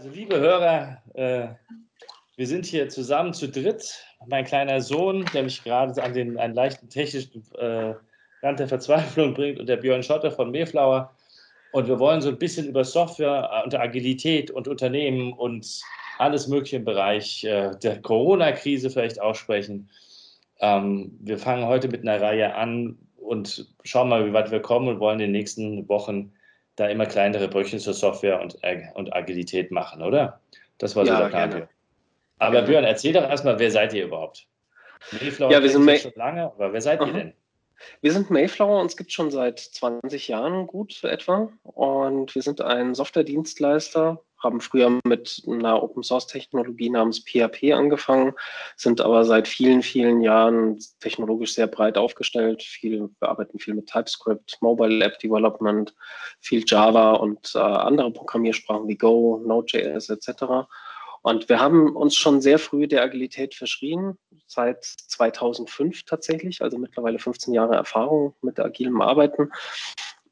[0.00, 1.48] Also, liebe Hörer, äh,
[2.34, 4.02] wir sind hier zusammen zu dritt.
[4.28, 7.92] Mein kleiner Sohn, der mich gerade an den einen leichten technischen äh,
[8.42, 11.14] Rand der Verzweiflung bringt, und der Björn Schotter von Mayflower.
[11.72, 15.82] Und wir wollen so ein bisschen über Software und Agilität und Unternehmen und
[16.16, 19.90] alles Mögliche im Bereich äh, der Corona-Krise vielleicht auch sprechen.
[20.60, 24.88] Ähm, wir fangen heute mit einer Reihe an und schauen mal, wie weit wir kommen
[24.88, 26.32] und wollen in den nächsten Wochen
[26.80, 28.58] da immer kleinere Bröckchen zur Software und,
[28.94, 30.40] und Agilität machen, oder?
[30.78, 31.50] Das war so ja, der Plan.
[31.50, 31.68] Gerne.
[32.38, 32.66] Aber gerne.
[32.66, 34.46] Björn, erzähl doch erstmal, wer seid ihr überhaupt?
[35.12, 37.06] Mayflower ja, wir sind May schon lange, aber wer seid Aha.
[37.08, 37.34] ihr denn?
[38.02, 41.50] Wir sind Mayflower, uns gibt es schon seit 20 Jahren gut etwa.
[41.62, 48.32] Und wir sind ein Software-Dienstleister, haben früher mit einer Open-Source-Technologie namens PHP angefangen,
[48.76, 52.62] sind aber seit vielen, vielen Jahren technologisch sehr breit aufgestellt.
[52.62, 55.94] Viel, wir arbeiten viel mit TypeScript, Mobile App Development,
[56.40, 60.68] viel Java und äh, andere Programmiersprachen wie Go, Node.js etc.
[61.22, 67.18] Und wir haben uns schon sehr früh der Agilität verschrien, seit 2005 tatsächlich, also mittlerweile
[67.18, 69.50] 15 Jahre Erfahrung mit agilem Arbeiten.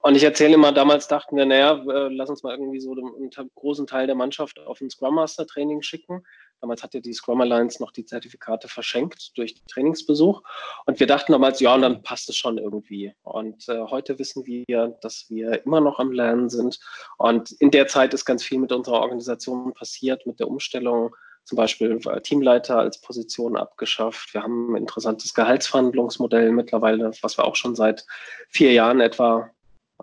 [0.00, 3.50] Und ich erzähle immer, damals dachten wir, naja, äh, lass uns mal irgendwie so einen
[3.56, 6.24] großen Teil der Mannschaft auf ein Scrum Master Training schicken.
[6.60, 10.42] Damals hat ja die Scrum Alliance noch die Zertifikate verschenkt durch Trainingsbesuch.
[10.86, 13.12] Und wir dachten damals, ja, und dann passt es schon irgendwie.
[13.22, 14.64] Und äh, heute wissen wir,
[15.00, 16.78] dass wir immer noch am Lernen sind.
[17.16, 21.56] Und in der Zeit ist ganz viel mit unserer Organisation passiert, mit der Umstellung zum
[21.56, 24.34] Beispiel Teamleiter als Position abgeschafft.
[24.34, 28.04] Wir haben ein interessantes Gehaltsverhandlungsmodell mittlerweile, was wir auch schon seit
[28.50, 29.50] vier Jahren etwa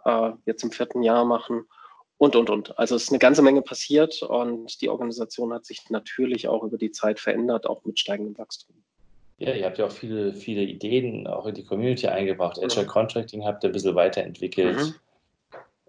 [0.04, 1.66] äh, jetzt im vierten Jahr machen
[2.18, 2.78] und, und, und.
[2.80, 6.78] Also es ist eine ganze Menge passiert und die Organisation hat sich natürlich auch über
[6.78, 8.76] die Zeit verändert, auch mit steigendem Wachstum.
[9.38, 12.58] Ja, ihr habt ja auch viele, viele Ideen auch in die Community eingebracht.
[12.62, 12.90] Agile mhm.
[12.90, 14.78] Contracting habt ihr ein bisschen weiterentwickelt.
[14.78, 14.94] Mhm.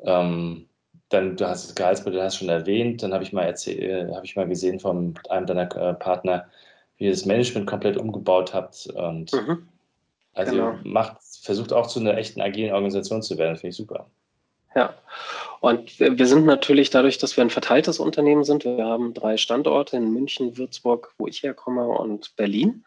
[0.03, 0.67] Ähm,
[1.09, 4.27] dann, du hast das Gehaltsmodell hast schon erwähnt, dann habe ich mal erzählt, äh, habe
[4.27, 6.49] ich mal gesehen von einem deiner äh, Partner,
[6.97, 8.89] wie ihr das Management komplett umgebaut habt.
[8.89, 9.69] Und mhm.
[10.37, 10.75] Also genau.
[10.85, 14.07] macht, versucht auch zu einer echten agilen Organisation zu werden, finde ich super.
[14.75, 14.95] Ja,
[15.61, 19.97] und wir sind natürlich dadurch, dass wir ein verteiltes Unternehmen sind, wir haben drei Standorte
[19.97, 22.85] in München, Würzburg, wo ich herkomme, und Berlin.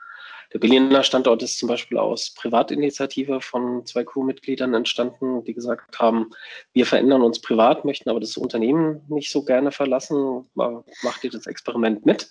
[0.52, 6.32] Der Berliner Standort ist zum Beispiel aus Privatinitiative von zwei Crewmitgliedern entstanden, die gesagt haben,
[6.74, 10.50] wir verändern uns privat, möchten aber das Unternehmen nicht so gerne verlassen.
[10.56, 12.30] Macht ihr das Experiment mit?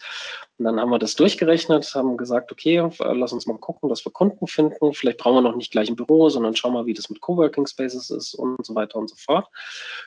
[0.58, 4.10] Und dann haben wir das durchgerechnet, haben gesagt, okay, lass uns mal gucken, dass wir
[4.10, 4.92] Kunden finden.
[4.94, 7.68] Vielleicht brauchen wir noch nicht gleich ein Büro, sondern schauen mal, wie das mit Coworking
[7.68, 9.46] Spaces ist und so weiter und so fort.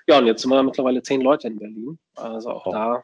[0.07, 1.97] Ja, und jetzt sind wir mittlerweile zehn Leute in Berlin.
[2.15, 2.71] Also auch oh.
[2.71, 3.03] da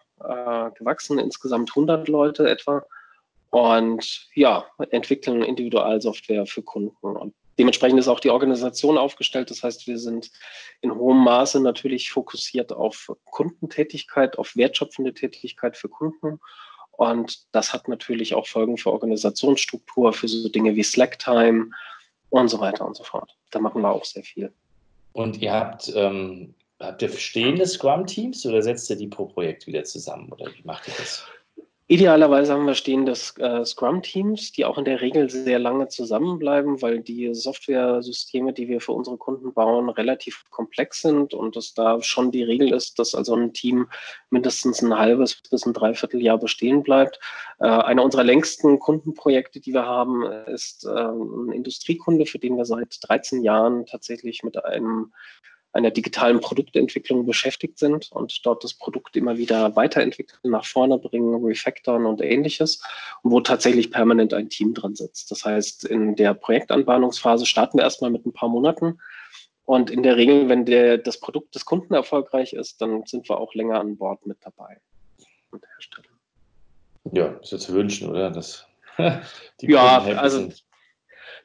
[0.67, 2.83] äh, gewachsen, insgesamt 100 Leute etwa
[3.49, 7.15] und ja, entwickeln Individualsoftware für Kunden.
[7.15, 9.49] Und dementsprechend ist auch die Organisation aufgestellt.
[9.49, 10.31] Das heißt, wir sind
[10.81, 16.39] in hohem Maße natürlich fokussiert auf Kundentätigkeit, auf wertschöpfende Tätigkeit für Kunden.
[16.91, 21.69] Und das hat natürlich auch Folgen für Organisationsstruktur, für so Dinge wie Slacktime
[22.29, 23.37] und so weiter und so fort.
[23.51, 24.51] Da machen wir auch sehr viel.
[25.13, 29.83] Und ihr habt, ähm, habt ihr stehende Scrum-Teams oder setzt ihr die pro Projekt wieder
[29.83, 30.31] zusammen?
[30.31, 31.25] Oder wie macht ihr das?
[31.89, 36.99] Idealerweise haben wir stehende äh, Scrum-Teams, die auch in der Regel sehr lange zusammenbleiben, weil
[36.99, 42.31] die Software-Systeme, die wir für unsere Kunden bauen, relativ komplex sind und es da schon
[42.31, 43.87] die Regel ist, dass also ein Team
[44.29, 47.21] mindestens ein halbes bis ein Dreivierteljahr bestehen bleibt.
[47.59, 52.65] Äh, einer unserer längsten Kundenprojekte, die wir haben, ist äh, ein Industriekunde, für den wir
[52.65, 55.13] seit 13 Jahren tatsächlich mit einem
[55.77, 61.45] einer digitalen Produktentwicklung beschäftigt sind und dort das Produkt immer wieder weiterentwickeln, nach vorne bringen,
[61.45, 62.81] refactoren und ähnliches,
[63.21, 65.29] und wo tatsächlich permanent ein Team dran sitzt.
[65.29, 68.99] Das heißt, in der Projektanbahnungsphase starten wir erstmal mit ein paar Monaten.
[69.65, 73.37] Und in der Regel, wenn der, das Produkt des Kunden erfolgreich ist, dann sind wir
[73.37, 74.79] auch länger an Bord mit dabei.
[75.51, 75.69] Mit der.
[77.11, 78.31] Ja, ist ja zu wünschen, oder?
[78.31, 78.65] Dass
[79.61, 80.49] die ja, also.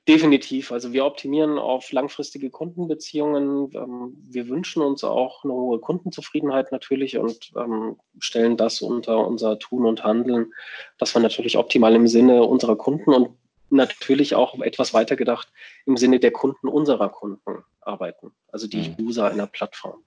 [0.09, 0.73] Definitiv.
[0.73, 3.71] Also wir optimieren auf langfristige Kundenbeziehungen.
[3.73, 9.61] Ähm, wir wünschen uns auch eine hohe Kundenzufriedenheit natürlich und ähm, stellen das unter unser
[9.61, 10.53] Tun und Handeln,
[10.99, 13.31] dass wir natürlich optimal im Sinne unserer Kunden und
[13.71, 15.49] natürlich auch etwas weiter gedacht
[15.87, 19.07] im Sinne der Kunden unserer Kunden arbeiten, also die mhm.
[19.07, 20.03] User einer Plattform.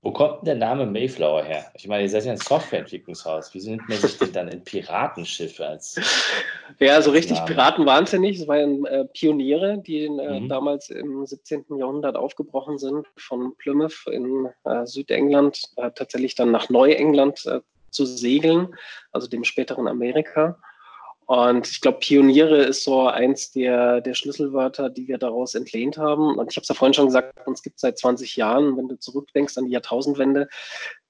[0.00, 1.66] Wo kommt denn der Name Mayflower her?
[1.74, 3.52] Ich meine, ihr seid ja ein Softwareentwicklungshaus.
[3.52, 5.96] Wie nennt man sich denn dann in Piratenschiffe als.
[6.80, 7.46] Ja, so richtig Name?
[7.46, 8.40] Piraten waren es ja nicht.
[8.40, 10.48] Es waren äh, Pioniere, die äh, mhm.
[10.48, 11.64] damals im 17.
[11.78, 17.60] Jahrhundert aufgebrochen sind von Plymouth in äh, Südengland, äh, tatsächlich dann nach Neuengland äh,
[17.90, 18.74] zu segeln,
[19.12, 20.58] also dem späteren Amerika.
[21.28, 26.38] Und ich glaube, Pioniere ist so eins der, der Schlüsselwörter, die wir daraus entlehnt haben.
[26.38, 28.88] Und ich habe es ja vorhin schon gesagt, uns gibt es seit 20 Jahren, wenn
[28.88, 30.48] du zurückdenkst an die Jahrtausendwende,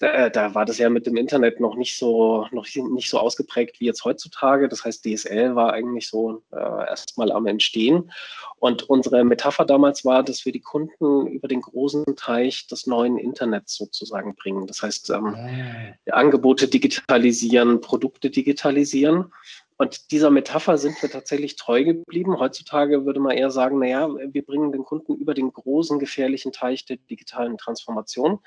[0.01, 3.79] da, da, war das ja mit dem Internet noch nicht so, noch nicht so ausgeprägt
[3.79, 4.69] wie jetzt heutzutage.
[4.69, 8.11] Das heißt, DSL war eigentlich so äh, erstmal am Entstehen.
[8.59, 13.19] Und unsere Metapher damals war, dass wir die Kunden über den großen Teich des neuen
[13.19, 14.67] Internets sozusagen bringen.
[14.67, 16.13] Das heißt, ähm, ah.
[16.13, 19.33] Angebote digitalisieren, Produkte digitalisieren.
[19.79, 22.39] Und dieser Metapher sind wir tatsächlich treu geblieben.
[22.41, 26.85] Heutzutage würde man eher sagen, naja, wir bringen den Kunden über den großen, gefährlichen Teich
[26.85, 28.41] der digitalen Transformation.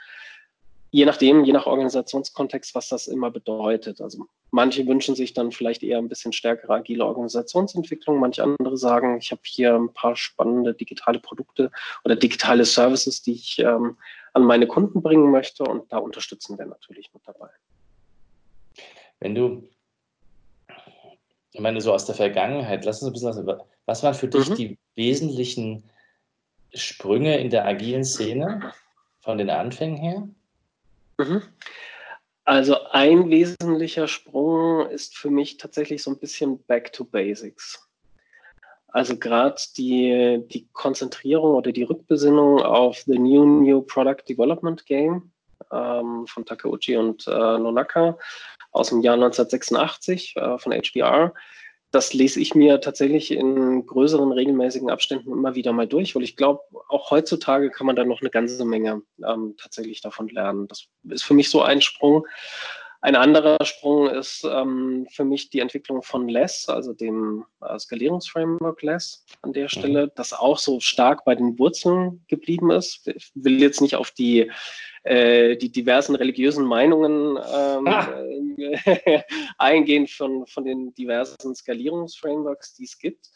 [0.90, 4.02] Je nachdem, je nach Organisationskontext, was das immer bedeutet.
[4.02, 8.20] Also manche wünschen sich dann vielleicht eher ein bisschen stärkere agile Organisationsentwicklung.
[8.20, 11.72] Manche andere sagen, ich habe hier ein paar spannende digitale Produkte
[12.04, 13.96] oder digitale Services, die ich ähm,
[14.34, 15.64] an meine Kunden bringen möchte.
[15.64, 17.48] Und da unterstützen wir natürlich mit dabei.
[19.22, 19.70] Wenn du
[21.54, 24.50] ich meine, so aus der Vergangenheit, lass uns ein bisschen was, was waren für dich
[24.50, 24.56] mhm.
[24.56, 25.90] die wesentlichen
[26.74, 28.74] Sprünge in der agilen Szene
[29.20, 30.28] von den Anfängen her?
[31.18, 31.42] Mhm.
[32.44, 37.88] Also ein wesentlicher Sprung ist für mich tatsächlich so ein bisschen Back to Basics.
[38.88, 45.32] Also gerade die, die Konzentrierung oder die Rückbesinnung auf The New New Product Development Game
[45.72, 48.18] ähm, von Takeuchi und äh, Nonaka
[48.72, 51.34] aus dem Jahr 1986 äh, von HBR.
[51.92, 56.38] Das lese ich mir tatsächlich in größeren regelmäßigen Abständen immer wieder mal durch, weil ich
[56.38, 60.68] glaube, auch heutzutage kann man da noch eine ganze Menge ähm, tatsächlich davon lernen.
[60.68, 62.26] Das ist für mich so ein Sprung.
[63.04, 68.84] Ein anderer Sprung ist ähm, für mich die Entwicklung von LESS, also dem äh, Skalierungsframework
[68.84, 69.70] LESS an der mhm.
[69.70, 73.08] Stelle, das auch so stark bei den Wurzeln geblieben ist.
[73.08, 74.52] Ich will jetzt nicht auf die,
[75.02, 77.88] äh, die diversen religiösen Meinungen ähm,
[78.58, 79.24] äh,
[79.58, 83.32] eingehen von, von den diversen Skalierungsframeworks, die es gibt.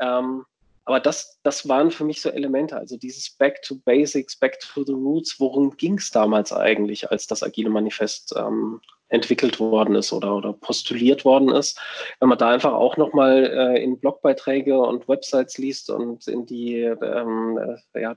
[0.00, 0.44] Ähm,
[0.84, 4.84] aber das, das waren für mich so Elemente, also dieses Back to Basics, Back to
[4.84, 5.36] the Roots.
[5.38, 10.52] Worum ging es damals eigentlich, als das Agile Manifest ähm, entwickelt worden ist oder, oder
[10.52, 11.80] postuliert worden ist.
[12.20, 16.80] Wenn man da einfach auch nochmal äh, in Blogbeiträge und Websites liest und in die
[16.80, 17.58] ähm,
[17.94, 18.16] äh, ja,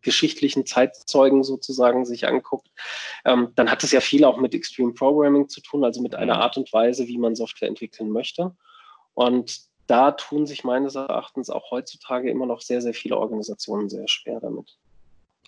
[0.00, 2.68] geschichtlichen Zeitzeugen sozusagen sich anguckt,
[3.24, 6.36] ähm, dann hat es ja viel auch mit Extreme Programming zu tun, also mit einer
[6.36, 6.40] mhm.
[6.40, 8.56] Art und Weise, wie man Software entwickeln möchte.
[9.14, 14.06] Und da tun sich meines Erachtens auch heutzutage immer noch sehr, sehr viele Organisationen sehr
[14.06, 14.78] schwer damit.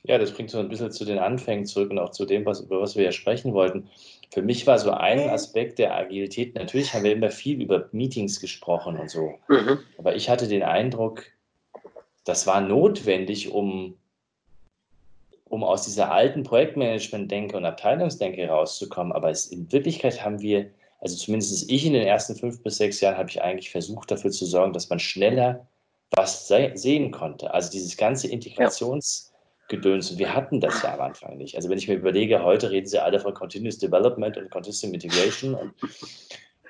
[0.02, 2.60] Ja, das bringt so ein bisschen zu den Anfängen zurück und auch zu dem, was,
[2.60, 3.90] über was wir ja sprechen wollten.
[4.32, 8.40] Für mich war so ein Aspekt der Agilität, natürlich haben wir immer viel über Meetings
[8.40, 9.78] gesprochen und so, mhm.
[9.98, 11.24] aber ich hatte den Eindruck,
[12.24, 13.98] das war notwendig, um,
[15.44, 19.12] um aus dieser alten Projektmanagement-Denke und Abteilungsdenke rauszukommen.
[19.12, 20.70] Aber es, in Wirklichkeit haben wir,
[21.00, 24.30] also zumindest ich in den ersten fünf bis sechs Jahren, habe ich eigentlich versucht, dafür
[24.30, 25.66] zu sorgen, dass man schneller
[26.12, 27.54] was sehen konnte.
[27.54, 29.30] Also dieses ganze Integrations- ja
[29.70, 30.10] Gedöns.
[30.10, 31.56] Und wir hatten das ja am Anfang nicht.
[31.56, 35.54] Also wenn ich mir überlege, heute reden sie alle von Continuous Development und Continuous Integration
[35.54, 35.72] und,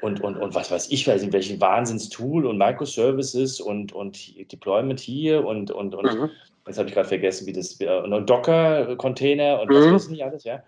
[0.01, 5.01] und, und, und was weiß ich, weiß nicht, welchen Wahnsinnstool und Microservices und, und Deployment
[5.01, 6.31] hier und, und, und mhm.
[6.67, 9.95] jetzt habe ich gerade vergessen, wie das, und Docker-Container und was mhm.
[9.95, 10.63] weiß ich nicht alles, ja.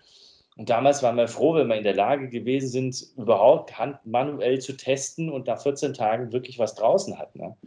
[0.55, 4.59] Und damals waren wir froh, wenn wir in der Lage gewesen sind, überhaupt hand manuell
[4.59, 7.39] zu testen und nach 14 Tagen wirklich was draußen hatten.
[7.39, 7.57] Ne?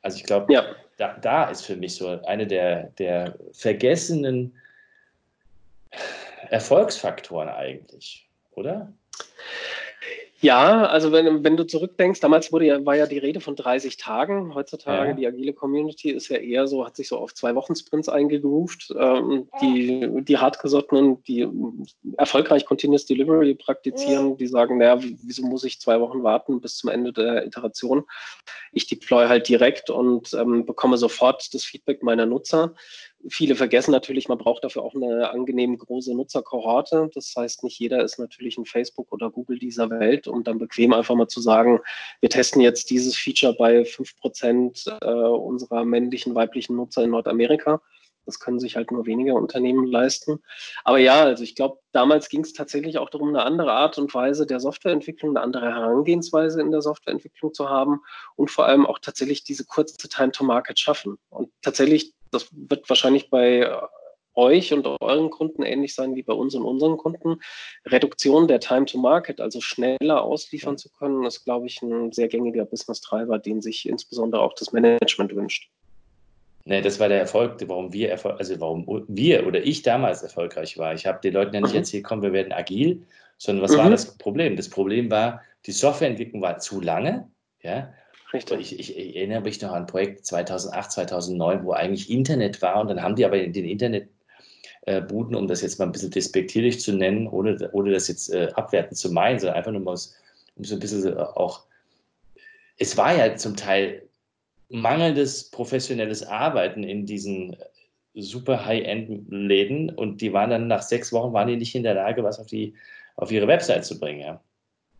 [0.00, 0.64] Also ich glaube, ja.
[0.96, 4.56] da, da ist für mich so eine der, der vergessenen
[6.48, 8.92] Erfolgsfaktoren eigentlich, oder?
[10.42, 13.96] Ja, also wenn, wenn du zurückdenkst, damals wurde ja, war ja die Rede von 30
[13.96, 14.56] Tagen.
[14.56, 15.14] Heutzutage ja.
[15.14, 18.92] die agile Community ist ja eher so, hat sich so auf zwei Wochen Sprints eingegroovt.
[18.98, 21.48] Ähm, die, die hartgesottenen, die
[22.16, 26.90] erfolgreich Continuous Delivery praktizieren, die sagen, naja, wieso muss ich zwei Wochen warten bis zum
[26.90, 28.02] Ende der Iteration?
[28.72, 32.74] Ich deploy halt direkt und ähm, bekomme sofort das Feedback meiner Nutzer.
[33.28, 37.10] Viele vergessen natürlich, man braucht dafür auch eine angenehm große Nutzerkohorte.
[37.14, 40.92] Das heißt, nicht jeder ist natürlich ein Facebook oder Google dieser Welt, um dann bequem
[40.92, 41.80] einfach mal zu sagen,
[42.20, 47.80] wir testen jetzt dieses Feature bei fünf Prozent äh, unserer männlichen, weiblichen Nutzer in Nordamerika.
[48.24, 50.40] Das können sich halt nur wenige Unternehmen leisten.
[50.84, 54.14] Aber ja, also ich glaube, damals ging es tatsächlich auch darum, eine andere Art und
[54.14, 58.00] Weise der Softwareentwicklung, eine andere Herangehensweise in der Softwareentwicklung zu haben
[58.36, 61.18] und vor allem auch tatsächlich diese kurze Time to Market schaffen.
[61.30, 63.80] Und tatsächlich das wird wahrscheinlich bei äh,
[64.34, 67.40] euch und euren Kunden ähnlich sein wie bei uns und unseren Kunden.
[67.86, 72.28] Reduktion der Time to Market, also schneller ausliefern zu können, ist, glaube ich, ein sehr
[72.28, 75.70] gängiger Business-Treiber, den sich insbesondere auch das Management wünscht.
[76.64, 80.78] Nee, das war der Erfolg, warum wir, Erfolg, also warum wir oder ich damals erfolgreich
[80.78, 80.94] war.
[80.94, 81.78] Ich habe den Leuten ja nicht mhm.
[81.78, 83.04] erzählt, komm, wir werden agil,
[83.36, 83.78] sondern was mhm.
[83.78, 84.56] war das Problem?
[84.56, 87.28] Das Problem war, die Softwareentwicklung war zu lange,
[87.62, 87.92] ja,
[88.32, 88.72] Richtig.
[88.72, 92.80] Ich, ich, ich, erinnere mich noch an ein Projekt 2008, 2009, wo eigentlich Internet war
[92.80, 96.92] und dann haben die aber den Internetbuden, um das jetzt mal ein bisschen despektierlich zu
[96.92, 99.96] nennen, ohne, ohne das jetzt äh, abwertend zu meinen, sondern einfach nur mal
[100.54, 101.64] um so ein bisschen auch,
[102.78, 104.08] es war ja zum Teil
[104.68, 107.56] mangelndes professionelles Arbeiten in diesen
[108.14, 112.24] super High-End-Läden und die waren dann nach sechs Wochen waren die nicht in der Lage,
[112.24, 112.74] was auf die
[113.16, 114.20] auf ihre Website zu bringen.
[114.20, 114.40] Ja.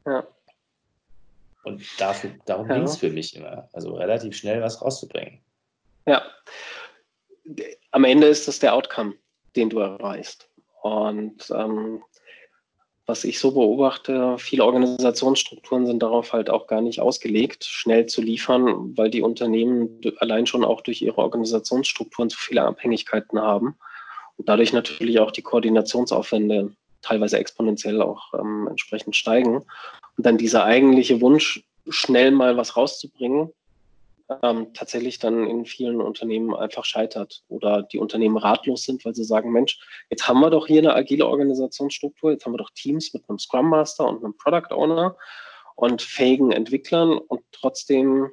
[0.06, 0.26] ja.
[1.64, 2.74] Und dafür, darum ja.
[2.74, 3.68] ging es für mich immer.
[3.72, 5.40] Also relativ schnell was rauszubringen.
[6.06, 6.22] Ja.
[7.90, 9.14] Am Ende ist das der Outcome,
[9.56, 10.48] den du erreichst.
[10.82, 12.02] Und ähm,
[13.06, 18.22] was ich so beobachte, viele Organisationsstrukturen sind darauf halt auch gar nicht ausgelegt, schnell zu
[18.22, 23.76] liefern, weil die Unternehmen allein schon auch durch ihre Organisationsstrukturen zu viele Abhängigkeiten haben
[24.36, 29.64] und dadurch natürlich auch die Koordinationsaufwände teilweise exponentiell auch ähm, entsprechend steigen.
[30.22, 33.52] Und dann dieser eigentliche Wunsch, schnell mal was rauszubringen,
[34.44, 39.24] ähm, tatsächlich dann in vielen Unternehmen einfach scheitert oder die Unternehmen ratlos sind, weil sie
[39.24, 43.12] sagen, Mensch, jetzt haben wir doch hier eine agile Organisationsstruktur, jetzt haben wir doch Teams
[43.12, 45.16] mit einem Scrum Master und einem Product Owner
[45.74, 48.30] und fähigen Entwicklern und trotzdem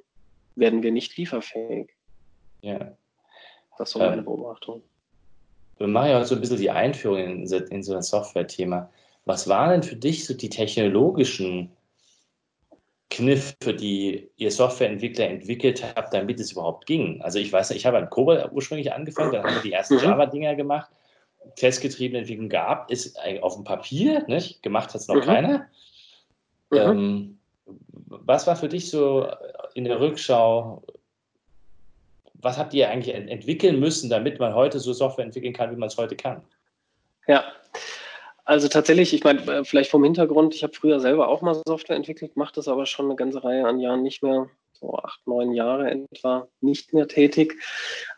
[0.53, 1.89] werden wir nicht lieferfähig.
[2.62, 2.96] Ja.
[3.79, 4.84] Das ist so meine ähm, Beobachtung.
[5.79, 8.91] Wir machen ja heute so ein bisschen die Einführung in, in so ein Software-Thema.
[9.25, 11.72] Was waren denn für dich so die technologischen
[13.10, 17.22] Kniffe, die ihr Softwareentwickler entwickelt habt, damit es überhaupt ging?
[17.22, 20.01] Also ich weiß, ich habe an Cobol ursprünglich angefangen, dann haben wir die ersten mhm.
[20.01, 20.89] Java-Dinger gemacht,
[21.56, 24.62] testgetriebene Entwicklung gab, ist auf dem Papier, nicht?
[24.62, 25.22] gemacht hat es noch mhm.
[25.22, 25.68] keiner.
[26.70, 26.78] Mhm.
[26.78, 27.39] Ähm,
[28.06, 29.28] was war für dich so
[29.74, 30.84] in der Rückschau
[32.42, 35.88] was habt ihr eigentlich entwickeln müssen, damit man heute so Software entwickeln kann, wie man
[35.88, 36.42] es heute kann?
[37.28, 37.44] Ja,
[38.50, 41.96] also tatsächlich, ich meine, äh, vielleicht vom Hintergrund, ich habe früher selber auch mal Software
[41.96, 45.53] entwickelt, mache das aber schon eine ganze Reihe an Jahren nicht mehr, so acht, neun
[45.53, 47.53] Jahre etwa nicht mehr tätig.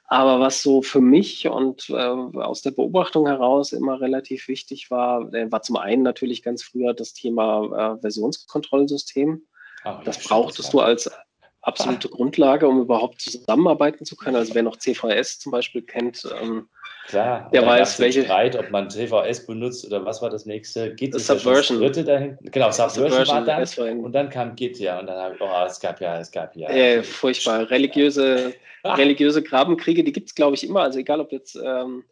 [0.05, 5.33] Aber was so für mich und äh, aus der Beobachtung heraus immer relativ wichtig war,
[5.33, 9.45] äh, war zum einen natürlich ganz früher das Thema äh, Versionskontrollsystem.
[9.83, 11.11] Oh, das brauchtest du als
[11.61, 14.35] absolute Grundlage, um überhaupt zusammenarbeiten zu können.
[14.35, 16.67] Also wer noch CVS zum Beispiel kennt, ähm,
[17.07, 18.23] Klar, der weiß, welche.
[18.23, 20.93] Streit, ob man CVS benutzt oder was war das nächste?
[20.95, 21.81] Git ist Subversion.
[21.81, 22.37] Ja dahin.
[22.41, 23.99] Genau, Subversion, Subversion war dann.
[23.99, 24.99] Und dann kam Git, ja.
[24.99, 26.69] Und dann habe ich, oh, es gab ja, es gab ja.
[26.69, 27.69] Äh, furchtbar.
[27.69, 28.53] Religiöse,
[28.85, 30.81] religiöse Grabenkriege, die gibt es, glaube ich, immer.
[30.81, 31.55] Also egal, ob jetzt.
[31.55, 32.03] Ähm,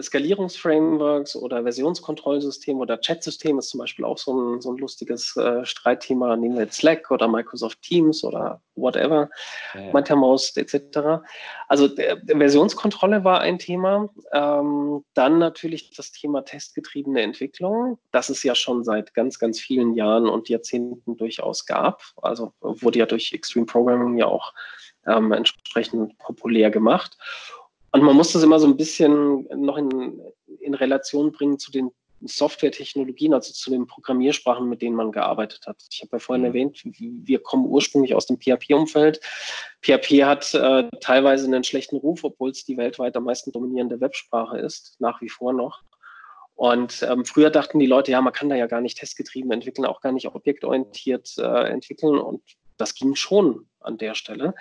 [0.00, 5.64] Skalierungsframeworks oder Versionskontrollsystem oder Chatsystem ist zum Beispiel auch so ein, so ein lustiges äh,
[5.64, 6.36] Streitthema.
[6.36, 9.30] Nehmen wir jetzt Slack oder Microsoft Teams oder whatever,
[9.74, 9.92] ja.
[9.92, 11.22] MetaMost etc.
[11.68, 14.08] Also der, der Versionskontrolle war ein Thema.
[14.32, 19.94] Ähm, dann natürlich das Thema testgetriebene Entwicklung, das es ja schon seit ganz, ganz vielen
[19.94, 22.02] Jahren und Jahrzehnten durchaus gab.
[22.20, 24.52] Also wurde ja durch Extreme Programming ja auch
[25.06, 27.16] ähm, entsprechend populär gemacht.
[27.94, 30.20] Und man muss das immer so ein bisschen noch in,
[30.58, 35.76] in Relation bringen zu den Software-Technologien, also zu den Programmiersprachen, mit denen man gearbeitet hat.
[35.92, 36.48] Ich habe ja vorhin mhm.
[36.48, 39.20] erwähnt, wir kommen ursprünglich aus dem PHP-Umfeld.
[39.80, 44.58] PHP hat äh, teilweise einen schlechten Ruf, obwohl es die weltweit am meisten dominierende Websprache
[44.58, 45.84] ist, nach wie vor noch.
[46.56, 49.86] Und ähm, früher dachten die Leute, ja, man kann da ja gar nicht testgetrieben entwickeln,
[49.86, 52.18] auch gar nicht objektorientiert äh, entwickeln.
[52.18, 52.42] Und
[52.76, 54.54] das ging schon an der Stelle.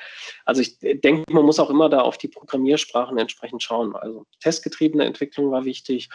[0.46, 3.96] Also ich denke, man muss auch immer da auf die Programmiersprachen entsprechend schauen.
[3.96, 6.10] Also testgetriebene Entwicklung war wichtig,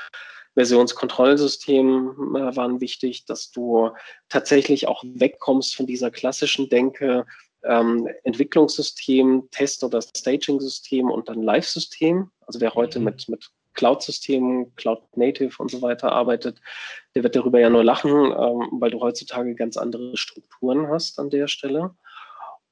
[0.54, 3.90] Versionskontrollsystem äh, waren wichtig, dass du
[4.28, 7.26] tatsächlich auch wegkommst von dieser klassischen Denke,
[7.64, 12.30] ähm, Entwicklungssystem, Test- oder Staging-System und dann Live-System.
[12.46, 13.04] Also wer heute mhm.
[13.04, 16.60] mit, mit Cloud-Systemen, Cloud-Native und so weiter arbeitet,
[17.14, 21.30] der wird darüber ja nur lachen, ähm, weil du heutzutage ganz andere Strukturen hast an
[21.30, 21.94] der Stelle.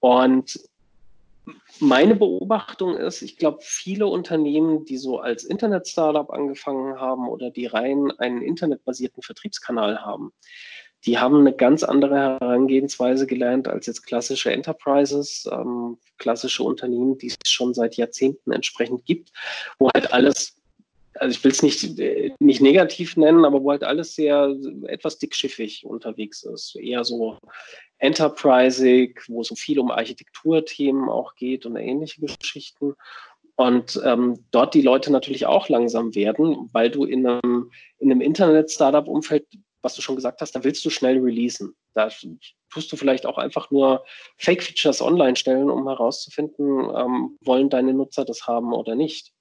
[0.07, 0.61] Und
[1.81, 7.67] meine Beobachtung ist, ich glaube, viele Unternehmen, die so als Internet-Startup angefangen haben oder die
[7.67, 10.33] rein einen internetbasierten Vertriebskanal haben,
[11.07, 17.27] die haben eine ganz andere Herangehensweise gelernt als jetzt klassische Enterprises, ähm, klassische Unternehmen, die
[17.27, 19.33] es schon seit Jahrzehnten entsprechend gibt,
[19.81, 20.55] wo halt alles
[21.19, 21.99] also ich will es nicht,
[22.41, 24.55] nicht negativ nennen, aber wo halt alles sehr
[24.87, 26.77] etwas dickschiffig unterwegs ist.
[26.77, 27.39] Eher so
[27.99, 32.95] enterprisig, wo so viel um Architekturthemen auch geht und ähnliche Geschichten.
[33.57, 38.21] Und ähm, dort die Leute natürlich auch langsam werden, weil du in einem, in einem
[38.21, 39.47] Internet-Startup-Umfeld,
[39.81, 41.75] was du schon gesagt hast, da willst du schnell releasen.
[41.95, 42.11] Da
[42.71, 44.05] tust du vielleicht auch einfach nur
[44.37, 49.33] Fake-Features online stellen, um herauszufinden, ähm, wollen deine Nutzer das haben oder nicht.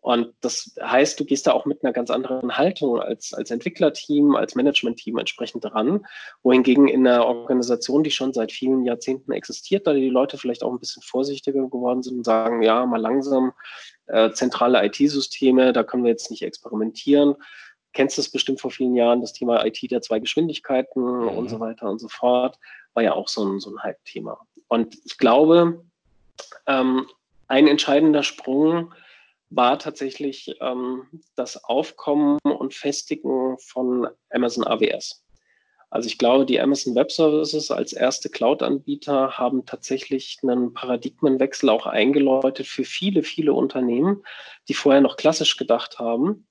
[0.00, 4.36] Und das heißt, du gehst da auch mit einer ganz anderen Haltung als, als Entwicklerteam,
[4.36, 6.06] als Managementteam entsprechend dran.
[6.42, 10.70] Wohingegen in einer Organisation, die schon seit vielen Jahrzehnten existiert, da die Leute vielleicht auch
[10.70, 13.52] ein bisschen vorsichtiger geworden sind und sagen, ja, mal langsam,
[14.06, 17.34] äh, zentrale IT-Systeme, da können wir jetzt nicht experimentieren.
[17.92, 21.28] Kennst du es bestimmt vor vielen Jahren, das Thema IT der zwei Geschwindigkeiten mhm.
[21.28, 22.58] und so weiter und so fort,
[22.94, 24.38] war ja auch so ein, so ein Hype-Thema.
[24.68, 25.84] Und ich glaube,
[26.66, 27.06] ähm,
[27.48, 28.94] ein entscheidender Sprung
[29.50, 35.24] war tatsächlich ähm, das Aufkommen und Festigen von Amazon AWS.
[35.90, 41.86] Also ich glaube, die Amazon Web Services als erste Cloud-Anbieter haben tatsächlich einen Paradigmenwechsel auch
[41.86, 44.22] eingeläutet für viele, viele Unternehmen,
[44.68, 46.46] die vorher noch klassisch gedacht haben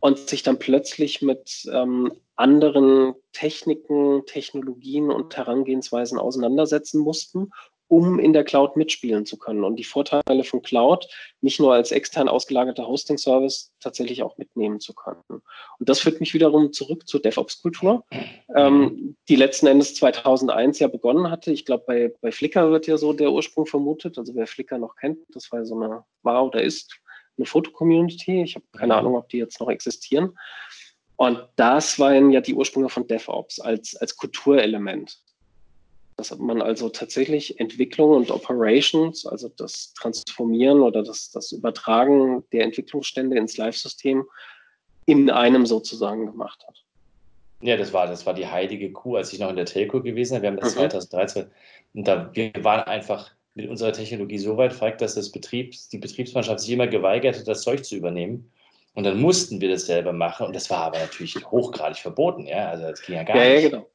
[0.00, 7.50] und sich dann plötzlich mit ähm, anderen Techniken, Technologien und Herangehensweisen auseinandersetzen mussten
[7.92, 11.06] um in der Cloud mitspielen zu können und die Vorteile von Cloud
[11.42, 15.20] nicht nur als extern ausgelagerter Hosting-Service tatsächlich auch mitnehmen zu können.
[15.28, 18.02] Und das führt mich wiederum zurück zur DevOps-Kultur,
[18.56, 21.52] ähm, die letzten Endes 2001 ja begonnen hatte.
[21.52, 24.16] Ich glaube, bei, bei Flickr wird ja so der Ursprung vermutet.
[24.16, 26.98] Also wer Flickr noch kennt, das war so eine, war oder ist
[27.36, 28.42] eine Foto-Community.
[28.42, 28.94] Ich habe keine.
[28.94, 30.38] Ahnung, ob die jetzt noch existieren.
[31.16, 35.18] Und das waren ja die Ursprünge von DevOps als, als Kulturelement
[36.16, 42.64] dass man also tatsächlich Entwicklung und Operations, also das Transformieren oder das, das Übertragen der
[42.64, 44.24] Entwicklungsstände ins Live-System
[45.06, 46.84] in einem sozusagen gemacht hat.
[47.60, 50.34] Ja, das war, das war die heilige Kuh, als ich noch in der Telco gewesen
[50.34, 50.42] bin.
[50.42, 50.90] Wir haben das mhm.
[50.90, 51.46] 2013
[51.94, 55.98] und da, wir waren einfach mit unserer Technologie so weit frei, dass das Betriebs, die
[55.98, 58.50] Betriebsmannschaft sich immer geweigert hat, das Zeug zu übernehmen.
[58.94, 60.46] Und dann mussten wir das selber machen.
[60.46, 62.46] Und das war aber natürlich hochgradig verboten.
[62.46, 63.64] Ja, also das ging ja gar ja, nicht.
[63.64, 63.86] Ja, genau.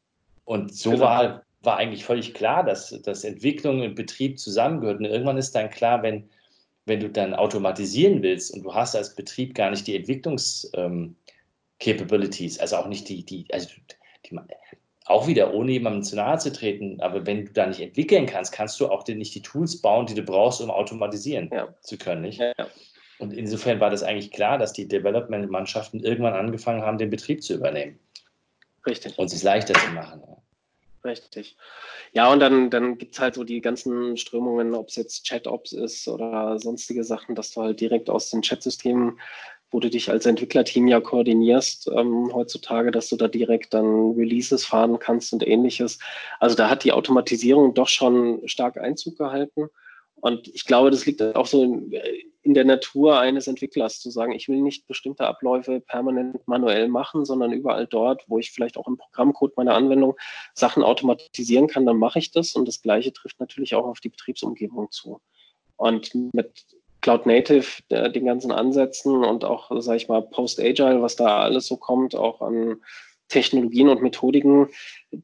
[0.45, 1.03] Und so genau.
[1.03, 4.99] war war eigentlich völlig klar, dass, dass Entwicklung und Betrieb zusammengehört.
[4.99, 6.29] Und irgendwann ist dann klar, wenn,
[6.85, 12.61] wenn du dann automatisieren willst und du hast als Betrieb gar nicht die Entwicklungs-Capabilities, ähm,
[12.61, 13.69] also auch nicht die, die, also
[14.25, 14.37] die,
[15.07, 18.51] auch wieder ohne jemandem zu nahe zu treten, aber wenn du da nicht entwickeln kannst,
[18.51, 21.73] kannst du auch nicht die Tools bauen, die du brauchst, um automatisieren ja.
[21.81, 22.23] zu können.
[22.23, 22.39] Nicht?
[22.39, 22.53] Ja.
[23.19, 27.55] Und insofern war das eigentlich klar, dass die Development-Mannschaften irgendwann angefangen haben, den Betrieb zu
[27.55, 27.99] übernehmen.
[28.85, 29.17] Richtig.
[29.17, 30.21] Und es leichter zu machen.
[31.03, 31.55] Richtig.
[32.13, 35.71] Ja, und dann, dann gibt es halt so die ganzen Strömungen, ob es jetzt ChatOps
[35.73, 39.19] ist oder sonstige Sachen, dass du halt direkt aus den Chatsystemen,
[39.71, 44.65] wo du dich als Entwicklerteam ja koordinierst, ähm, heutzutage, dass du da direkt dann Releases
[44.65, 45.99] fahren kannst und ähnliches.
[46.39, 49.69] Also da hat die Automatisierung doch schon stark Einzug gehalten.
[50.27, 51.93] Und ich glaube, das liegt auch so in,
[52.43, 57.23] in, der Natur eines Entwicklers, zu sagen, ich will nicht bestimmte Abläufe permanent manuell machen,
[57.23, 60.17] sondern überall dort, wo ich vielleicht auch im Programmcode meiner Anwendung
[60.53, 62.55] Sachen automatisieren kann, dann mache ich das.
[62.55, 65.21] Und das Gleiche trifft natürlich auch auf die Betriebsumgebung zu.
[65.77, 66.65] Und mit
[66.99, 71.67] Cloud Native, äh, den ganzen Ansätzen und auch, sage ich mal, Post-Agile, was da alles
[71.67, 72.81] so kommt, auch an
[73.29, 74.67] Technologien und Methodiken,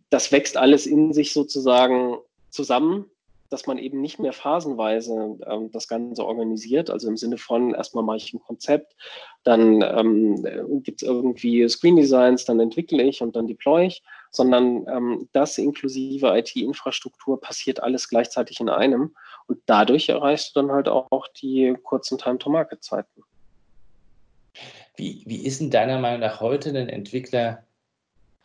[0.10, 3.10] das wächst alles in sich sozusagen zusammen
[3.54, 8.04] dass man eben nicht mehr phasenweise ähm, das Ganze organisiert, also im Sinne von erstmal
[8.04, 8.96] mache ich ein Konzept,
[9.44, 14.88] dann ähm, gibt es irgendwie Screen Designs, dann entwickle ich und dann deploy ich, sondern
[14.88, 20.88] ähm, das inklusive IT-Infrastruktur passiert alles gleichzeitig in einem und dadurch erreichst du dann halt
[20.90, 23.24] auch die kurzen Time-to-Market-Zeiten.
[24.96, 27.64] Wie, wie ist denn deiner Meinung nach heute ein Entwickler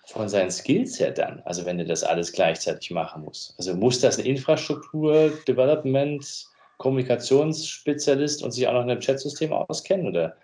[0.08, 1.42] von seinen Skills her dann?
[1.44, 3.54] Also wenn du das alles gleichzeitig machen musst.
[3.58, 6.46] Also muss das ein Infrastruktur, Development,
[6.78, 10.36] Kommunikationsspezialist und sich auch noch in einem Chatsystem auskennen oder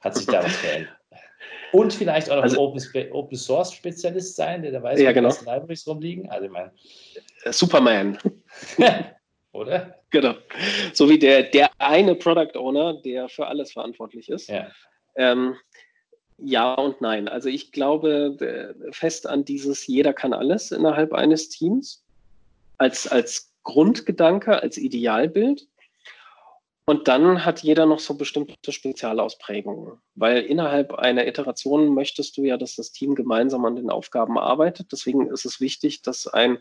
[0.00, 0.96] hat sich da was verändert?
[1.72, 5.08] Und vielleicht auch noch also, ein Open, Open Source Spezialist sein, der da weiß, ja,
[5.08, 5.30] wie genau.
[5.30, 6.28] die Libraries rumliegen.
[6.28, 6.70] Also ich meine,
[7.44, 8.18] äh, Superman.
[9.52, 9.98] Oder?
[10.10, 10.34] Genau.
[10.92, 14.50] So wie der, der eine Product Owner, der für alles verantwortlich ist.
[14.50, 14.70] Ja.
[15.16, 15.56] Ähm,
[16.44, 17.28] ja und nein.
[17.28, 22.04] Also ich glaube äh, fest an dieses Jeder kann alles innerhalb eines Teams
[22.78, 25.68] als, als Grundgedanke, als Idealbild.
[26.84, 32.56] Und dann hat jeder noch so bestimmte Spezialausprägungen, weil innerhalb einer Iteration möchtest du ja,
[32.56, 34.90] dass das Team gemeinsam an den Aufgaben arbeitet.
[34.90, 36.58] Deswegen ist es wichtig, dass ein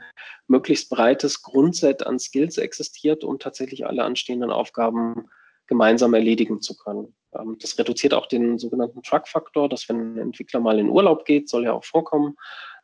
[0.48, 5.28] möglichst breites Grundset an Skills existiert, um tatsächlich alle anstehenden Aufgaben
[5.71, 7.15] gemeinsam erledigen zu können.
[7.34, 11.47] Ähm, das reduziert auch den sogenannten Truck-Faktor, dass wenn ein Entwickler mal in Urlaub geht,
[11.47, 12.36] soll ja auch vorkommen,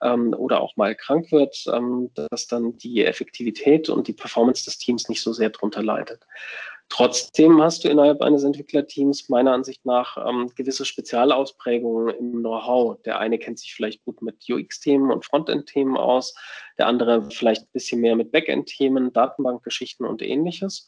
[0.01, 4.77] ähm, oder auch mal krank wird, ähm, dass dann die Effektivität und die Performance des
[4.77, 6.25] Teams nicht so sehr drunter leidet.
[6.87, 10.15] Trotzdem hast du innerhalb eines Entwicklerteams meiner Ansicht nach
[10.55, 13.01] gewisse Spezialausprägungen im Know-how.
[13.01, 16.33] Der eine kennt sich vielleicht gut mit UX-Themen und Frontend-Themen aus,
[16.77, 20.87] der andere vielleicht ein bisschen mehr mit Backend-Themen, Datenbankgeschichten und ähnliches.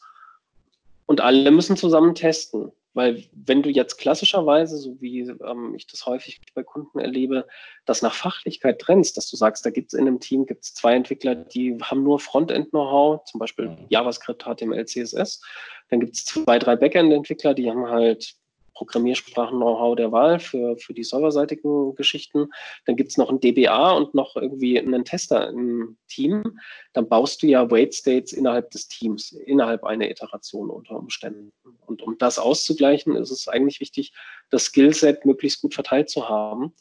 [1.10, 2.70] Und alle müssen zusammen testen.
[2.94, 7.48] Weil wenn du jetzt klassischerweise, so wie ähm, ich das häufig bei Kunden erlebe,
[7.84, 10.94] das nach Fachlichkeit trennst, dass du sagst, da gibt es in einem Team gibt's zwei
[10.94, 13.86] Entwickler, die haben nur Frontend-Know-how, zum Beispiel mhm.
[13.88, 15.42] JavaScript, HTML, CSS.
[15.88, 18.36] Dann gibt es zwei, drei Backend-Entwickler, die haben halt
[18.80, 22.48] Programmiersprachen-Know-how der Wahl für, für die serverseitigen Geschichten.
[22.86, 26.58] Dann gibt es noch ein DBA und noch irgendwie einen Tester im Team.
[26.94, 31.52] Dann baust du ja Wait States innerhalb des Teams, innerhalb einer Iteration unter Umständen.
[31.84, 34.14] Und um das auszugleichen, ist es eigentlich wichtig,
[34.48, 36.72] das Skillset möglichst gut verteilt zu haben,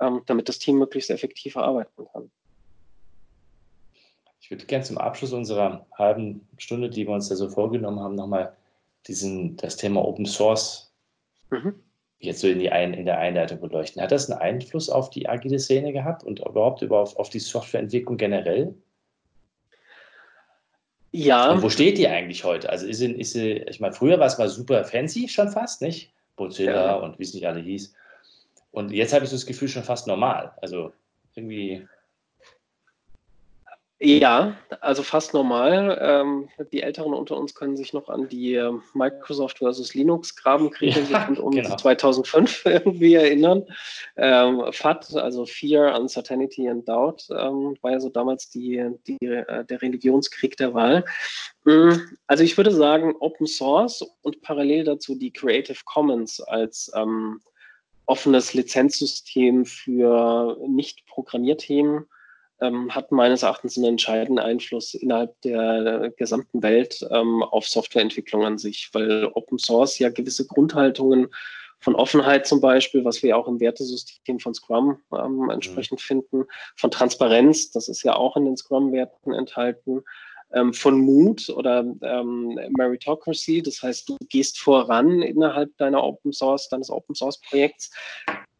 [0.00, 2.30] ähm, damit das Team möglichst effektiv arbeiten kann.
[4.40, 8.14] Ich würde gerne zum Abschluss unserer halben Stunde, die wir uns da so vorgenommen haben,
[8.14, 8.54] nochmal
[9.06, 10.85] diesen, das Thema Open Source
[11.50, 11.74] mhm.
[12.20, 14.02] jetzt so in, die Ein in der Einleitung beleuchten.
[14.02, 18.16] Hat das einen Einfluss auf die agile Szene gehabt und überhaupt auf, auf die Softwareentwicklung
[18.16, 18.74] generell?
[21.12, 21.52] Ja.
[21.52, 22.68] Und wo steht die eigentlich heute?
[22.68, 25.80] Also ist sie, ist sie ich meine, früher war es mal super fancy schon fast,
[25.80, 26.12] nicht?
[26.38, 26.94] Mozilla ja.
[26.96, 27.94] und wie es nicht alle hieß.
[28.72, 30.52] Und jetzt habe ich so das Gefühl schon fast normal.
[30.60, 30.92] Also
[31.34, 31.86] irgendwie
[33.98, 35.98] ja, also fast normal.
[36.02, 41.00] Ähm, die Älteren unter uns können sich noch an die äh, Microsoft versus Linux Grabenkriege
[41.10, 41.76] ja, um genau.
[41.76, 43.64] 2005 irgendwie erinnern.
[44.16, 49.64] Ähm, FAT, also Fear, Uncertainty and Doubt, ähm, war ja so damals die, die, äh,
[49.64, 51.02] der Religionskrieg der Wahl.
[51.64, 52.18] Mhm.
[52.26, 57.40] Also ich würde sagen, Open Source und parallel dazu die Creative Commons als ähm,
[58.04, 62.06] offenes Lizenzsystem für Nicht-Programmierthemen
[62.60, 68.58] ähm, hat meines Erachtens einen entscheidenden Einfluss innerhalb der gesamten Welt ähm, auf Softwareentwicklung an
[68.58, 71.28] sich, weil Open Source ja gewisse Grundhaltungen
[71.78, 75.50] von Offenheit zum Beispiel, was wir auch im Wertesystem von Scrum ähm, mhm.
[75.50, 76.04] entsprechend mhm.
[76.04, 76.44] finden,
[76.76, 80.02] von Transparenz, das ist ja auch in den Scrum-Werten enthalten,
[80.52, 86.68] ähm, von Mut oder ähm, Meritocracy, das heißt, du gehst voran innerhalb deiner Open Source,
[86.68, 87.90] deines Open Source Projekts.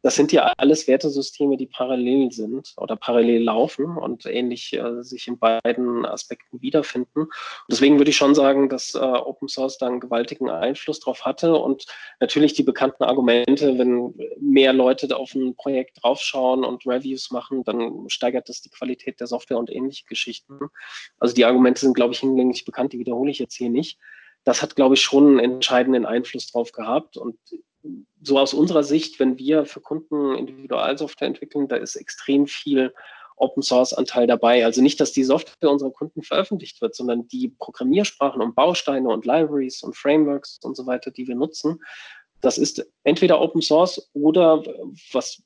[0.06, 5.26] Das sind ja alles Wertesysteme, die parallel sind oder parallel laufen und ähnlich äh, sich
[5.26, 7.22] in beiden Aspekten wiederfinden.
[7.22, 7.32] Und
[7.68, 11.56] deswegen würde ich schon sagen, dass äh, Open Source da einen gewaltigen Einfluss drauf hatte
[11.56, 11.86] und
[12.20, 18.08] natürlich die bekannten Argumente, wenn mehr Leute auf ein Projekt draufschauen und Reviews machen, dann
[18.08, 20.56] steigert das die Qualität der Software und ähnliche Geschichten.
[21.18, 23.98] Also die Argumente sind, glaube ich, hinlänglich bekannt, die wiederhole ich jetzt hier nicht.
[24.44, 27.36] Das hat, glaube ich, schon einen entscheidenden Einfluss drauf gehabt und
[28.22, 32.92] so aus unserer Sicht, wenn wir für Kunden Individualsoftware entwickeln, da ist extrem viel
[33.36, 34.64] Open Source Anteil dabei.
[34.64, 39.26] Also nicht, dass die Software unserer Kunden veröffentlicht wird, sondern die Programmiersprachen und Bausteine und
[39.26, 41.78] Libraries und Frameworks und so weiter, die wir nutzen,
[42.40, 44.62] das ist entweder Open Source oder
[45.12, 45.42] was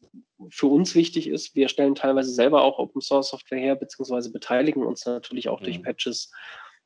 [0.50, 4.85] für uns wichtig ist, wir stellen teilweise selber auch Open Source Software her, beziehungsweise beteiligen
[4.85, 5.64] uns natürlich auch mhm.
[5.64, 6.33] durch Patches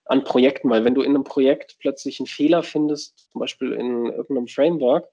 [0.07, 4.07] an Projekten, weil wenn du in einem Projekt plötzlich einen Fehler findest, zum Beispiel in
[4.07, 5.09] irgendeinem Framework,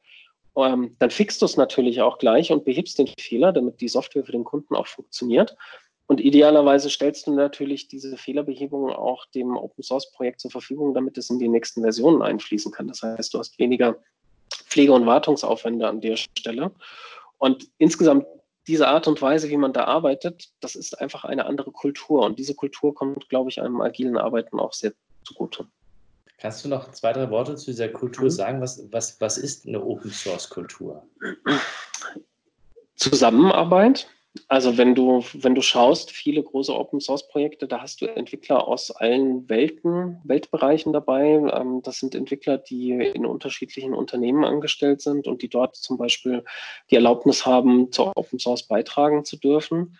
[0.56, 4.24] ähm, dann fixst du es natürlich auch gleich und behebst den Fehler, damit die Software
[4.24, 5.56] für den Kunden auch funktioniert.
[6.08, 11.18] Und idealerweise stellst du natürlich diese Fehlerbehebung auch dem Open Source Projekt zur Verfügung, damit
[11.18, 12.90] es in die nächsten Versionen einfließen kann.
[12.90, 13.98] Das heißt, du hast weniger
[14.66, 16.72] Pflege- und Wartungsaufwände an der Stelle.
[17.38, 18.26] Und insgesamt
[18.68, 22.26] diese Art und Weise, wie man da arbeitet, das ist einfach eine andere Kultur.
[22.26, 24.92] Und diese Kultur kommt, glaube ich, einem agilen Arbeiten auch sehr
[25.24, 25.68] zugute.
[26.42, 28.30] Kannst du noch zwei, drei Worte zu dieser Kultur mhm.
[28.32, 28.62] sagen?
[28.62, 31.06] Was, was, was ist eine Open Source Kultur?
[32.96, 34.08] Zusammenarbeit.
[34.48, 38.68] Also wenn du, wenn du schaust, viele große Open Source Projekte, da hast du Entwickler
[38.68, 41.34] aus allen Welten, Weltbereichen dabei.
[41.54, 46.44] Ähm, das sind Entwickler, die in unterschiedlichen Unternehmen angestellt sind und die dort zum Beispiel
[46.90, 49.98] die Erlaubnis haben, zur Open Source beitragen zu dürfen.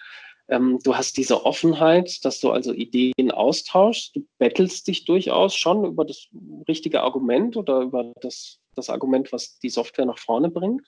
[0.52, 4.16] Ähm, du hast diese Offenheit, dass du also Ideen austauschst.
[4.16, 6.28] Du bettelst dich durchaus schon über das
[6.68, 10.86] richtige Argument oder über das, das Argument, was die Software nach vorne bringt.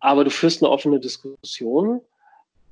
[0.00, 2.00] Aber du führst eine offene Diskussion.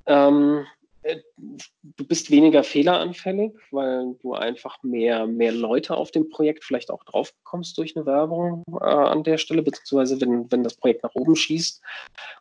[0.07, 6.65] Ähm, äh, du bist weniger fehleranfällig, weil du einfach mehr, mehr Leute auf dem Projekt
[6.65, 10.77] vielleicht auch drauf bekommst durch eine Werbung äh, an der Stelle, beziehungsweise wenn, wenn das
[10.77, 11.83] Projekt nach oben schießt,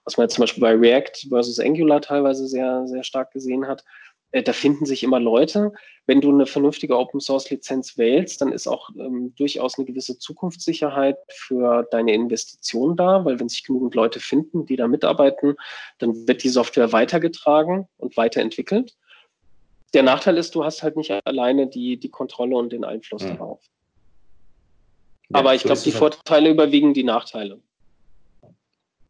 [0.06, 3.82] was man jetzt zum Beispiel bei React versus Angular teilweise sehr, sehr stark gesehen hat,
[3.82, 5.74] äh, da finden sich immer Leute.
[6.08, 10.18] Wenn du eine vernünftige Open Source Lizenz wählst, dann ist auch ähm, durchaus eine gewisse
[10.18, 15.56] Zukunftssicherheit für deine Investition da, weil wenn sich genügend Leute finden, die da mitarbeiten,
[16.00, 18.96] dann wird die Software weitergetragen und weiterentwickelt.
[19.94, 23.30] Der Nachteil ist, du hast halt nicht alleine die, die Kontrolle und den Einfluss mhm.
[23.38, 23.62] darauf.
[25.30, 27.60] Ja, Aber ich so glaube, die halt Vorteile überwiegen die Nachteile.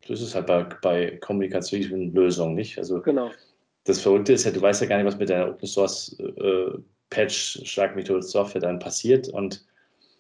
[0.07, 2.79] Das ist halt bei, bei kommunikativen Lösungen, nicht?
[2.79, 3.29] Also genau
[3.83, 6.77] das Verrückte ist ja, du weißt ja gar nicht, was mit deiner Open Source äh,
[7.09, 9.65] Patch, Schlag mich tot Software dann passiert und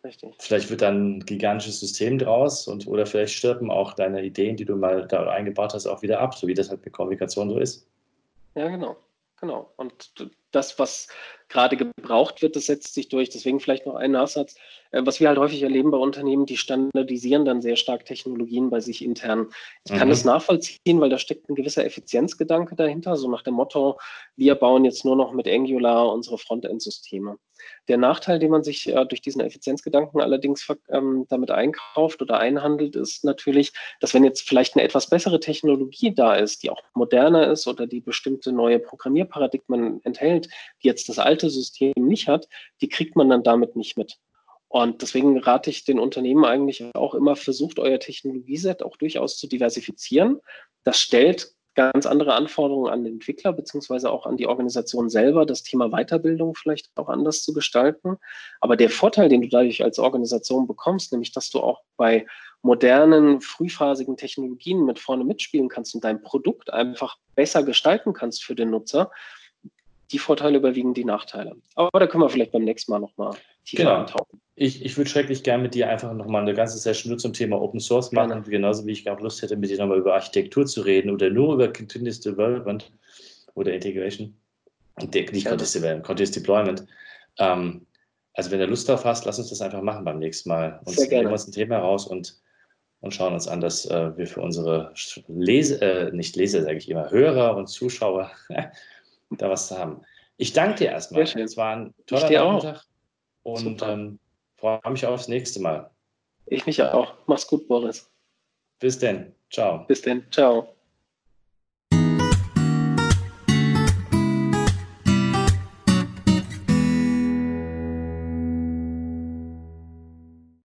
[0.03, 0.33] Richtig.
[0.39, 4.65] Vielleicht wird dann ein gigantisches System draus und oder vielleicht stirben auch deine Ideen, die
[4.65, 7.59] du mal da eingebaut hast, auch wieder ab, so wie das halt mit Kommunikation so
[7.59, 7.87] ist.
[8.55, 8.97] Ja, genau.
[9.41, 9.73] Genau.
[9.75, 10.13] Und
[10.51, 11.07] das, was
[11.49, 13.29] gerade gebraucht wird, das setzt sich durch.
[13.29, 14.55] Deswegen vielleicht noch ein Nachsatz.
[14.91, 18.79] Äh, was wir halt häufig erleben bei Unternehmen, die standardisieren dann sehr stark Technologien bei
[18.81, 19.47] sich intern.
[19.85, 20.11] Ich kann mhm.
[20.11, 23.99] das nachvollziehen, weil da steckt ein gewisser Effizienzgedanke dahinter, so nach dem Motto,
[24.35, 27.37] wir bauen jetzt nur noch mit Angular unsere Frontend-Systeme.
[27.87, 32.95] Der Nachteil, den man sich äh, durch diesen Effizienzgedanken allerdings ähm, damit einkauft oder einhandelt,
[32.95, 37.51] ist natürlich, dass wenn jetzt vielleicht eine etwas bessere Technologie da ist, die auch moderner
[37.51, 40.47] ist oder die bestimmte neue Programmierparadigmen enthält,
[40.83, 42.47] die jetzt das alte System nicht hat,
[42.81, 44.17] die kriegt man dann damit nicht mit.
[44.71, 49.47] Und deswegen rate ich den Unternehmen eigentlich auch immer, versucht euer Technologieset auch durchaus zu
[49.47, 50.39] diversifizieren.
[50.85, 55.63] Das stellt ganz andere Anforderungen an den Entwickler beziehungsweise auch an die Organisation selber, das
[55.63, 58.17] Thema Weiterbildung vielleicht auch anders zu gestalten.
[58.59, 62.25] Aber der Vorteil, den du dadurch als Organisation bekommst, nämlich dass du auch bei
[62.61, 68.55] modernen, frühphasigen Technologien mit vorne mitspielen kannst und dein Produkt einfach besser gestalten kannst für
[68.55, 69.11] den Nutzer,
[70.11, 71.55] die Vorteile überwiegen die Nachteile.
[71.75, 73.99] Aber da können wir vielleicht beim nächsten Mal nochmal tiefer genau.
[73.99, 74.41] eintauchen.
[74.61, 77.59] Ich, ich würde schrecklich gerne mit dir einfach nochmal eine ganze Session nur zum Thema
[77.59, 78.47] Open Source machen, Gerne.
[78.47, 81.55] genauso wie ich auch Lust hätte, mit dir nochmal über Architektur zu reden oder nur
[81.55, 82.91] über Continuous Development
[83.55, 84.37] oder Integration.
[84.99, 86.85] Nicht Continuous Development, Continuous Deployment.
[87.39, 87.87] Ähm,
[88.35, 90.79] also wenn du Lust drauf hast, lass uns das einfach machen beim nächsten Mal.
[90.85, 92.39] Und Sehr nehmen wir uns ein Thema raus und,
[92.99, 94.93] und schauen uns an, dass äh, wir für unsere
[95.27, 98.29] Lese, äh, nicht Leser, sage ich immer, Hörer und Zuschauer
[99.31, 100.01] da was zu haben.
[100.37, 101.23] Ich danke dir erstmal.
[101.23, 102.83] Es war ein toller Nachmittag.
[103.41, 104.19] Und ähm,
[104.61, 105.89] freue mich aufs nächste Mal.
[106.45, 107.15] Ich mich auch.
[107.25, 108.09] Mach's gut, Boris.
[108.79, 109.33] Bis denn.
[109.49, 109.85] Ciao.
[109.87, 110.23] Bis denn.
[110.31, 110.75] Ciao.